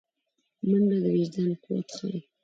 منډه 0.67 0.97
د 1.03 1.05
وجدان 1.15 1.51
قوت 1.63 1.87
ښيي 1.97 2.19